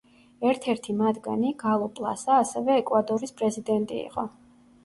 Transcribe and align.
ერთ-ერთი 0.51 0.95
მათგანი, 1.01 1.51
გალო 1.63 1.89
პლასა, 1.99 2.39
ასევე 2.47 2.81
ეკვადორის 2.85 3.37
პრეზიდენტი 3.43 4.01
იყო. 4.09 4.27